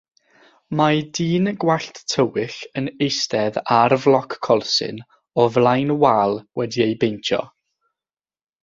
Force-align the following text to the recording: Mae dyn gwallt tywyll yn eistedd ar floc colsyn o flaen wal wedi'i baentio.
Mae 0.77 1.01
dyn 1.17 1.49
gwallt 1.63 1.99
tywyll 2.13 2.57
yn 2.81 2.87
eistedd 3.09 3.61
ar 3.77 3.95
floc 4.07 4.35
colsyn 4.49 5.05
o 5.45 5.49
flaen 5.59 5.95
wal 6.07 6.37
wedi'i 6.63 7.01
baentio. 7.05 7.45